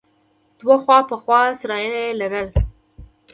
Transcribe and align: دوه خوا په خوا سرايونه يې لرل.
دوه 0.59 0.75
خوا 0.83 0.97
په 1.09 1.15
خوا 1.23 1.41
سرايونه 1.59 1.99
يې 2.05 2.11
لرل. 2.21 2.47